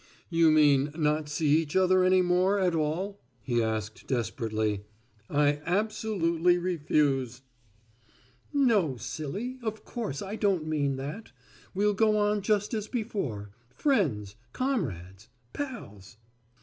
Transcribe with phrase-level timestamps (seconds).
[0.31, 4.81] "You mean not see each other any more at all?" he asked desperately.
[5.29, 7.43] "I absolutely refuse."
[8.51, 11.31] "No, silly, of course I don't mean that.
[11.75, 16.17] We'll go on just as before, friends, comrades, pals."